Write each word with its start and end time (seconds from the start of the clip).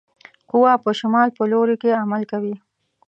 قوه 0.49 0.73
په 0.83 0.91
شمال 0.99 1.29
په 1.37 1.43
لوري 1.51 1.75
کې 1.81 1.99
عمل 2.01 2.23
کوي. 2.31 2.55